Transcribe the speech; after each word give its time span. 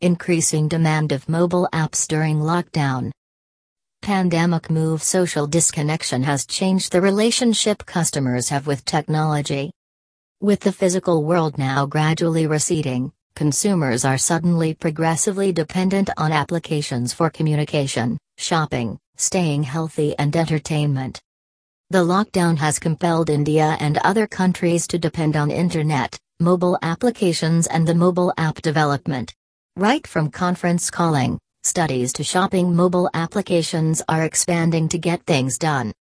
increasing 0.00 0.66
demand 0.66 1.12
of 1.12 1.28
mobile 1.28 1.68
apps 1.74 2.08
during 2.08 2.38
lockdown. 2.38 3.10
Pandemic 4.00 4.70
move 4.70 5.02
social 5.02 5.46
disconnection 5.46 6.22
has 6.22 6.46
changed 6.46 6.90
the 6.90 7.00
relationship 7.02 7.84
customers 7.84 8.48
have 8.48 8.66
with 8.66 8.84
technology. 8.86 9.70
With 10.40 10.60
the 10.60 10.72
physical 10.72 11.22
world 11.22 11.58
now 11.58 11.84
gradually 11.84 12.46
receding, 12.46 13.12
consumers 13.34 14.06
are 14.06 14.16
suddenly 14.16 14.72
progressively 14.72 15.52
dependent 15.52 16.08
on 16.16 16.32
applications 16.32 17.12
for 17.12 17.28
communication, 17.28 18.16
shopping, 18.38 18.98
staying 19.16 19.64
healthy, 19.64 20.18
and 20.18 20.34
entertainment. 20.34 21.20
The 21.90 21.98
lockdown 21.98 22.56
has 22.56 22.78
compelled 22.78 23.28
India 23.28 23.76
and 23.80 23.98
other 23.98 24.26
countries 24.26 24.86
to 24.86 24.98
depend 24.98 25.36
on 25.36 25.50
internet, 25.50 26.18
mobile 26.38 26.78
applications, 26.80 27.66
and 27.66 27.86
the 27.86 27.94
mobile 27.94 28.32
app 28.38 28.62
development. 28.62 29.34
Right 29.80 30.06
from 30.06 30.30
conference 30.30 30.90
calling, 30.90 31.38
studies 31.62 32.12
to 32.12 32.22
shopping, 32.22 32.76
mobile 32.76 33.08
applications 33.14 34.02
are 34.10 34.24
expanding 34.24 34.90
to 34.90 34.98
get 34.98 35.24
things 35.24 35.56
done. 35.56 35.94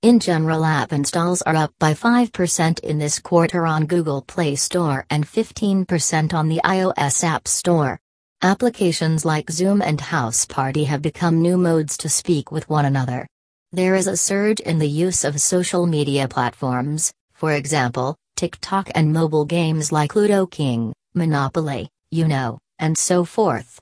In 0.00 0.20
general, 0.20 0.64
app 0.64 0.94
installs 0.94 1.42
are 1.42 1.54
up 1.54 1.70
by 1.78 1.92
5% 1.92 2.80
in 2.80 2.98
this 2.98 3.18
quarter 3.18 3.66
on 3.66 3.84
Google 3.84 4.22
Play 4.22 4.56
Store 4.56 5.04
and 5.10 5.26
15% 5.26 6.32
on 6.32 6.48
the 6.48 6.62
iOS 6.64 7.22
App 7.22 7.46
Store. 7.46 8.00
Applications 8.40 9.26
like 9.26 9.50
Zoom 9.50 9.82
and 9.82 9.98
Houseparty 9.98 10.86
have 10.86 11.02
become 11.02 11.42
new 11.42 11.58
modes 11.58 11.98
to 11.98 12.08
speak 12.08 12.50
with 12.50 12.70
one 12.70 12.86
another. 12.86 13.26
There 13.70 13.96
is 13.96 14.06
a 14.06 14.16
surge 14.16 14.60
in 14.60 14.78
the 14.78 14.88
use 14.88 15.24
of 15.24 15.38
social 15.42 15.86
media 15.86 16.26
platforms, 16.26 17.12
for 17.34 17.52
example, 17.52 18.16
TikTok 18.36 18.88
and 18.94 19.12
mobile 19.12 19.44
games 19.44 19.92
like 19.92 20.16
Ludo 20.16 20.46
King, 20.46 20.94
Monopoly, 21.12 21.90
Uno, 22.14 22.58
and 22.80 22.98
so 22.98 23.24
forth. 23.24 23.78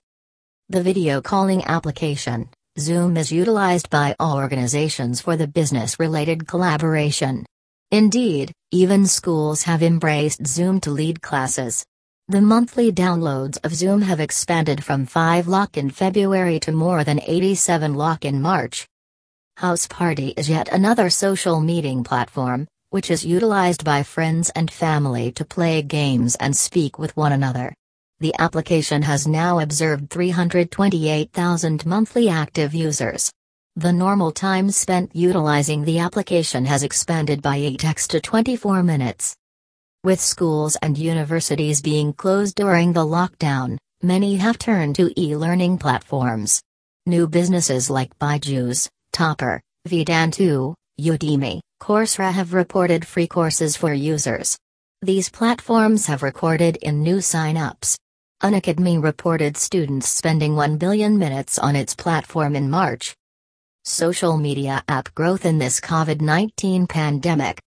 The 0.69 0.83
video 0.83 1.23
calling 1.23 1.65
application, 1.65 2.51
Zoom 2.79 3.17
is 3.17 3.33
utilized 3.33 3.89
by 3.89 4.15
all 4.21 4.37
organizations 4.37 5.23
for 5.23 5.37
the 5.37 5.49
business 5.49 5.99
related 5.99 6.47
collaboration. 6.47 7.47
Indeed, 7.91 8.53
even 8.71 9.07
schools 9.07 9.63
have 9.63 9.83
embraced 9.83 10.47
Zoom 10.47 10.79
to 10.83 10.91
lead 10.91 11.23
classes. 11.23 11.87
The 12.29 12.43
monthly 12.43 12.93
downloads 12.93 13.57
of 13.65 13.75
Zoom 13.75 14.03
have 14.03 14.21
expanded 14.21 14.85
from 14.85 15.07
5 15.07 15.49
lakh 15.49 15.79
in 15.79 15.89
February 15.89 16.61
to 16.61 16.73
more 16.73 17.03
than 17.03 17.23
87 17.23 17.95
lakh 17.95 18.27
in 18.27 18.43
March. 18.43 18.87
Houseparty 19.59 20.39
is 20.39 20.51
yet 20.51 20.69
another 20.69 21.09
social 21.09 21.61
meeting 21.61 22.05
platform, 22.05 22.69
which 22.91 23.11
is 23.11 23.25
utilized 23.25 23.85
by 23.85 24.03
friends 24.03 24.51
and 24.51 24.71
family 24.71 25.33
to 25.33 25.45
play 25.45 25.81
games 25.81 26.37
and 26.37 26.55
speak 26.55 26.99
with 26.99 27.17
one 27.17 27.33
another. 27.33 27.73
The 28.21 28.35
application 28.41 29.03
has 29.03 29.29
now 29.29 29.61
observed 29.61 30.11
328,000 30.11 31.87
monthly 31.87 32.29
active 32.29 32.75
users. 32.75 33.31
The 33.77 33.93
normal 33.93 34.33
time 34.33 34.73
spent 34.73 35.15
utilizing 35.15 35.85
the 35.85 36.01
application 36.01 36.65
has 36.65 36.83
expanded 36.83 37.41
by 37.43 37.61
8x 37.61 38.09
to 38.09 38.21
24 38.21 38.83
minutes. 38.83 39.37
With 40.03 40.21
schools 40.21 40.77
and 40.83 40.99
universities 40.99 41.81
being 41.81 42.13
closed 42.13 42.57
during 42.57 42.93
the 42.93 43.07
lockdown, 43.07 43.79
many 44.03 44.35
have 44.35 44.59
turned 44.59 44.97
to 44.97 45.13
e 45.17 45.37
learning 45.37 45.79
platforms. 45.79 46.61
New 47.07 47.29
businesses 47.29 47.89
like 47.89 48.19
Byju's, 48.19 48.91
Toppr, 49.13 49.61
Vedantu, 49.87 50.75
Udemy, 51.01 51.61
Coursera 51.81 52.33
have 52.33 52.53
reported 52.53 53.07
free 53.07 53.29
courses 53.29 53.77
for 53.77 53.95
users. 53.95 54.59
These 55.03 55.29
platforms 55.29 56.07
have 56.07 56.25
recorded 56.25 56.79
in 56.83 57.05
new 57.05 57.21
sign-ups. 57.21 57.97
Unacademy 58.41 59.03
reported 59.03 59.57
students 59.57 60.09
spending 60.09 60.55
1 60.55 60.79
billion 60.79 61.19
minutes 61.19 61.59
on 61.59 61.75
its 61.75 61.97
platform 61.97 62.55
in 62.55 62.71
March. 62.71 63.17
Social 63.85 64.37
media 64.37 64.85
app 64.87 65.13
growth 65.17 65.45
in 65.45 65.59
this 65.59 65.81
COVID 65.81 66.21
19 66.21 66.87
pandemic. 66.87 67.61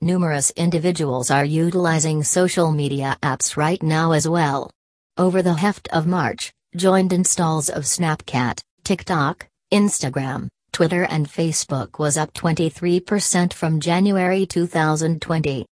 Numerous 0.00 0.50
individuals 0.52 1.30
are 1.30 1.44
utilizing 1.44 2.22
social 2.22 2.72
media 2.72 3.18
apps 3.22 3.58
right 3.58 3.82
now 3.82 4.12
as 4.12 4.26
well. 4.26 4.70
Over 5.18 5.42
the 5.42 5.52
heft 5.52 5.88
of 5.88 6.06
March, 6.06 6.52
joined 6.74 7.12
installs 7.12 7.68
of 7.68 7.82
Snapchat, 7.82 8.60
TikTok, 8.84 9.46
Instagram, 9.74 10.48
Twitter, 10.72 11.04
and 11.04 11.28
Facebook 11.28 11.98
was 11.98 12.16
up 12.16 12.32
23% 12.32 13.52
from 13.52 13.78
January 13.78 14.46
2020. 14.46 15.66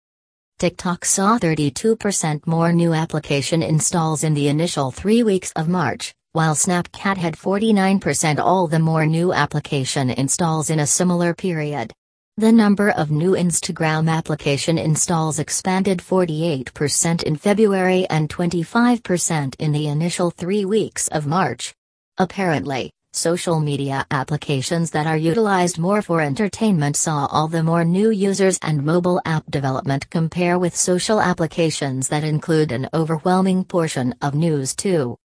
TikTok 0.62 1.04
saw 1.04 1.40
32% 1.40 2.46
more 2.46 2.72
new 2.72 2.94
application 2.94 3.64
installs 3.64 4.22
in 4.22 4.32
the 4.32 4.46
initial 4.46 4.92
three 4.92 5.24
weeks 5.24 5.50
of 5.56 5.68
March, 5.68 6.14
while 6.34 6.54
Snapchat 6.54 7.16
had 7.16 7.34
49% 7.34 8.38
all 8.38 8.68
the 8.68 8.78
more 8.78 9.04
new 9.04 9.32
application 9.32 10.08
installs 10.10 10.70
in 10.70 10.78
a 10.78 10.86
similar 10.86 11.34
period. 11.34 11.92
The 12.36 12.52
number 12.52 12.90
of 12.90 13.10
new 13.10 13.32
Instagram 13.32 14.08
application 14.08 14.78
installs 14.78 15.40
expanded 15.40 15.98
48% 15.98 17.24
in 17.24 17.34
February 17.34 18.06
and 18.08 18.28
25% 18.28 19.56
in 19.58 19.72
the 19.72 19.88
initial 19.88 20.30
three 20.30 20.64
weeks 20.64 21.08
of 21.08 21.26
March. 21.26 21.74
Apparently, 22.18 22.92
Social 23.14 23.60
media 23.60 24.06
applications 24.10 24.92
that 24.92 25.06
are 25.06 25.18
utilized 25.18 25.78
more 25.78 26.00
for 26.00 26.22
entertainment 26.22 26.96
saw 26.96 27.26
all 27.26 27.46
the 27.46 27.62
more 27.62 27.84
new 27.84 28.08
users 28.08 28.58
and 28.62 28.86
mobile 28.86 29.20
app 29.26 29.44
development 29.50 30.08
compare 30.08 30.58
with 30.58 30.74
social 30.74 31.20
applications 31.20 32.08
that 32.08 32.24
include 32.24 32.72
an 32.72 32.88
overwhelming 32.94 33.64
portion 33.64 34.14
of 34.22 34.34
news 34.34 34.74
too. 34.74 35.18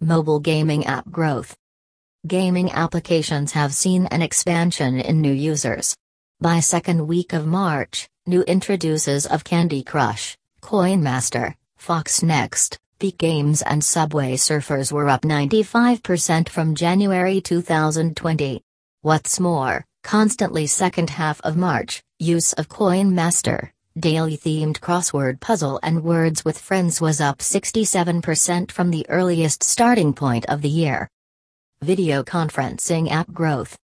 Mobile 0.00 0.38
gaming 0.38 0.84
app 0.84 1.10
growth. 1.10 1.56
Gaming 2.26 2.70
applications 2.70 3.52
have 3.52 3.72
seen 3.72 4.04
an 4.06 4.20
expansion 4.20 5.00
in 5.00 5.22
new 5.22 5.32
users. 5.32 5.96
By 6.42 6.60
second 6.60 7.06
week 7.06 7.32
of 7.32 7.46
March, 7.46 8.06
new 8.26 8.42
introduces 8.42 9.24
of 9.24 9.44
Candy 9.44 9.82
Crush, 9.82 10.36
Coin 10.60 11.02
Master, 11.02 11.56
FoxNext, 11.80 12.76
Epic 13.00 13.18
Games 13.18 13.60
and 13.60 13.82
Subway 13.82 14.34
Surfers 14.34 14.92
were 14.92 15.08
up 15.08 15.22
95% 15.22 16.48
from 16.48 16.76
January 16.76 17.40
2020. 17.40 18.62
What's 19.02 19.40
more, 19.40 19.84
constantly 20.04 20.68
second 20.68 21.10
half 21.10 21.40
of 21.40 21.56
March, 21.56 22.02
use 22.20 22.52
of 22.52 22.68
Coin 22.68 23.12
Master, 23.12 23.72
daily 23.98 24.38
themed 24.38 24.78
crossword 24.78 25.40
puzzle 25.40 25.80
and 25.82 26.04
words 26.04 26.44
with 26.44 26.56
friends 26.56 27.00
was 27.00 27.20
up 27.20 27.38
67% 27.38 28.70
from 28.70 28.90
the 28.92 29.04
earliest 29.08 29.64
starting 29.64 30.14
point 30.14 30.46
of 30.46 30.62
the 30.62 30.68
year. 30.68 31.08
Video 31.82 32.22
conferencing 32.22 33.10
app 33.10 33.30
growth. 33.32 33.76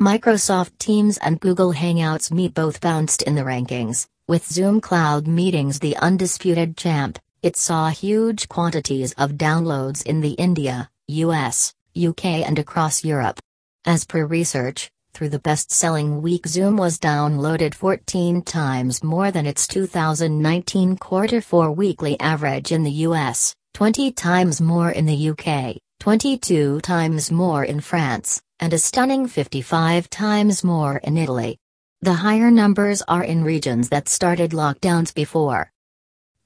Microsoft 0.00 0.78
Teams 0.78 1.18
and 1.18 1.40
Google 1.40 1.72
Hangouts 1.72 2.30
Meet 2.30 2.54
both 2.54 2.80
bounced 2.80 3.22
in 3.22 3.34
the 3.34 3.42
rankings, 3.42 4.06
with 4.28 4.46
Zoom 4.46 4.80
Cloud 4.80 5.26
Meetings 5.26 5.80
the 5.80 5.96
undisputed 5.96 6.76
champ. 6.76 7.18
It 7.46 7.56
saw 7.56 7.90
huge 7.90 8.48
quantities 8.48 9.12
of 9.12 9.38
downloads 9.38 10.04
in 10.04 10.20
the 10.20 10.32
India, 10.32 10.90
US, 11.06 11.72
UK, 11.96 12.42
and 12.44 12.58
across 12.58 13.04
Europe. 13.04 13.38
As 13.84 14.04
per 14.04 14.26
research, 14.26 14.90
through 15.14 15.28
the 15.28 15.46
best 15.48 15.70
selling 15.70 16.22
week, 16.22 16.48
Zoom 16.48 16.76
was 16.76 16.98
downloaded 16.98 17.72
14 17.72 18.42
times 18.42 19.04
more 19.04 19.30
than 19.30 19.46
its 19.46 19.68
2019 19.68 20.96
quarter 20.96 21.40
4 21.40 21.70
weekly 21.70 22.18
average 22.18 22.72
in 22.72 22.82
the 22.82 23.06
US, 23.06 23.54
20 23.74 24.10
times 24.10 24.60
more 24.60 24.90
in 24.90 25.06
the 25.06 25.30
UK, 25.30 25.76
22 26.00 26.80
times 26.80 27.30
more 27.30 27.62
in 27.62 27.78
France, 27.78 28.42
and 28.58 28.72
a 28.72 28.78
stunning 28.78 29.28
55 29.28 30.10
times 30.10 30.64
more 30.64 30.96
in 30.96 31.16
Italy. 31.16 31.58
The 32.00 32.14
higher 32.14 32.50
numbers 32.50 33.02
are 33.06 33.22
in 33.22 33.44
regions 33.44 33.90
that 33.90 34.08
started 34.08 34.50
lockdowns 34.50 35.14
before. 35.14 35.70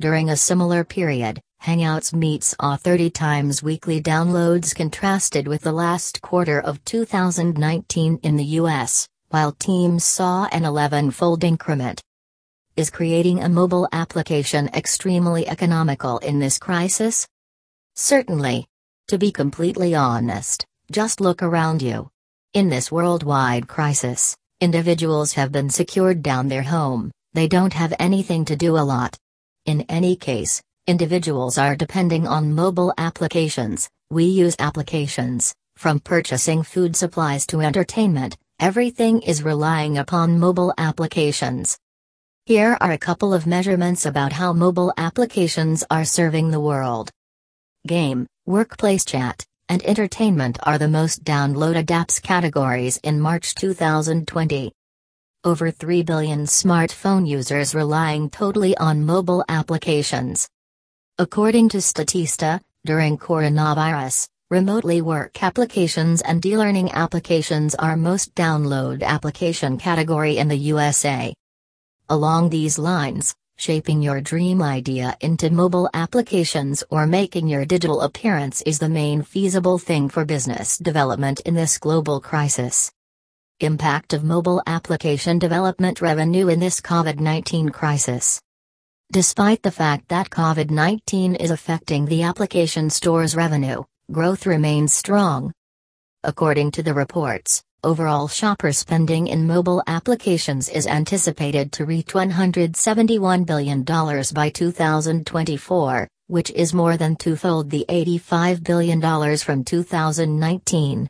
During 0.01 0.31
a 0.31 0.37
similar 0.37 0.83
period, 0.83 1.43
Hangouts 1.63 2.15
Meets 2.15 2.57
saw 2.59 2.75
30 2.75 3.11
times 3.11 3.63
weekly 3.63 4.01
downloads 4.01 4.75
contrasted 4.75 5.47
with 5.47 5.61
the 5.61 5.73
last 5.73 6.23
quarter 6.23 6.59
of 6.59 6.83
2019 6.87 8.19
in 8.23 8.37
the 8.37 8.45
US, 8.63 9.07
while 9.29 9.53
Teams 9.53 10.03
saw 10.03 10.47
an 10.53 10.65
11 10.65 11.11
fold 11.11 11.45
increment. 11.45 12.01
Is 12.77 12.89
creating 12.89 13.43
a 13.43 13.51
mobile 13.51 13.87
application 13.93 14.71
extremely 14.73 15.47
economical 15.47 16.17
in 16.21 16.39
this 16.39 16.57
crisis? 16.59 17.29
Certainly. 17.95 18.67
To 19.09 19.19
be 19.19 19.31
completely 19.31 19.95
honest, 19.95 20.65
just 20.91 21.21
look 21.21 21.43
around 21.43 21.83
you. 21.83 22.09
In 22.55 22.71
this 22.71 22.91
worldwide 22.91 23.69
crisis, 23.69 24.35
individuals 24.63 25.35
have 25.35 25.53
been 25.53 25.69
secured 25.69 26.23
down 26.23 26.49
their 26.49 26.63
home, 26.63 27.11
they 27.35 27.47
don't 27.47 27.75
have 27.75 27.93
anything 27.99 28.47
to 28.47 28.57
do 28.57 28.79
a 28.79 28.89
lot, 28.95 29.19
in 29.71 29.83
any 29.83 30.17
case, 30.17 30.61
individuals 30.89 31.57
are 31.57 31.77
depending 31.77 32.27
on 32.27 32.53
mobile 32.53 32.93
applications. 32.99 33.89
We 34.11 34.25
use 34.25 34.57
applications, 34.59 35.55
from 35.77 36.01
purchasing 36.01 36.65
food 36.65 36.97
supplies 36.97 37.47
to 37.47 37.61
entertainment, 37.61 38.37
everything 38.59 39.23
is 39.23 39.45
relying 39.45 39.97
upon 39.97 40.41
mobile 40.41 40.75
applications. 40.77 41.79
Here 42.47 42.77
are 42.81 42.91
a 42.91 42.99
couple 42.99 43.33
of 43.33 43.47
measurements 43.47 44.07
about 44.07 44.33
how 44.33 44.53
mobile 44.53 44.93
applications 44.97 45.85
are 45.89 46.05
serving 46.05 46.51
the 46.51 46.61
world. 46.61 47.11
game, 47.87 48.27
workplace 48.47 49.05
chat, 49.05 49.47
and 49.69 49.83
entertainment 49.85 50.59
are 50.65 50.79
the 50.79 50.95
most 50.99 51.23
downloaded 51.23 51.87
apps 51.87 52.21
categories 52.21 52.99
in 53.05 53.21
March 53.21 53.55
2020. 53.55 54.73
Over 55.43 55.71
3 55.71 56.03
billion 56.03 56.45
smartphone 56.45 57.27
users 57.27 57.75
relying 57.75 58.29
totally 58.29 58.77
on 58.77 59.07
mobile 59.07 59.43
applications. 59.49 60.47
According 61.17 61.71
to 61.71 61.79
Statista, 61.79 62.61
during 62.85 63.17
coronavirus, 63.17 64.29
remotely 64.51 65.01
work 65.01 65.43
applications 65.43 66.21
and 66.21 66.45
e-learning 66.45 66.93
applications 66.93 67.75
are 67.75 67.97
most 67.97 68.35
download 68.35 69.03
application 69.03 69.79
category 69.79 70.37
in 70.37 70.49
the 70.49 70.59
USA. 70.75 71.33
Along 72.11 72.51
these 72.51 72.79
lines, 72.79 73.35
shaping 73.57 74.03
your 74.03 74.21
dream 74.21 74.61
idea 74.61 75.17
into 75.23 75.49
mobile 75.49 75.89
applications 75.95 76.85
or 76.91 77.07
making 77.07 77.49
your 77.49 77.65
digital 77.65 78.03
appearance 78.03 78.61
is 78.67 78.79
the 78.79 78.91
main 78.91 79.23
feasible 79.23 79.79
thing 79.79 80.11
for 80.11 80.27
business 80.27 80.77
development 80.77 81.41
in 81.47 81.55
this 81.55 81.79
global 81.79 82.21
crisis. 82.21 82.93
Impact 83.63 84.15
of 84.15 84.25
mobile 84.25 84.63
application 84.67 85.39
development 85.39 86.01
revenue 86.01 86.49
in 86.49 86.61
this 86.61 86.81
COVID 86.81 87.21
19 87.21 87.69
crisis. 87.69 88.41
Despite 89.13 89.63
the 89.63 89.71
fact 89.71 90.09
that 90.09 90.31
COVID 90.31 90.71
19 90.71 91.35
is 91.35 91.51
affecting 91.51 92.07
the 92.07 92.23
application 92.23 92.89
store's 92.89 93.37
revenue, 93.37 93.85
growth 94.11 94.47
remains 94.47 94.95
strong. 94.95 95.53
According 96.25 96.71
to 96.71 96.83
the 96.83 96.95
reports, 96.95 97.63
overall 97.85 98.29
shopper 98.29 98.73
spending 98.73 99.27
in 99.27 99.47
mobile 99.47 99.83
applications 99.87 100.71
is 100.71 100.87
anticipated 100.87 101.71
to 101.73 101.85
reach 101.85 102.15
$171 102.15 103.45
billion 103.45 103.85
by 103.85 104.49
2024, 104.49 106.09
which 106.29 106.51
is 106.53 106.73
more 106.73 106.97
than 106.97 107.15
twofold 107.15 107.69
the 107.69 107.85
$85 107.91 108.65
billion 108.65 109.37
from 109.37 109.65
2019. 109.65 111.07